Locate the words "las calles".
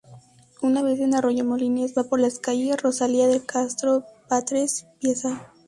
2.19-2.81